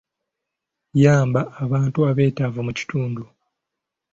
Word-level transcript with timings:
Yamba 1.03 1.41
abantu 1.63 1.99
abeetaavu 2.09 2.59
mu 2.67 2.71
kitundu. 2.77 3.23